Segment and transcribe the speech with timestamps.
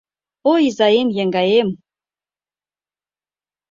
[0.53, 1.69] Ой, изаем-еҥгаем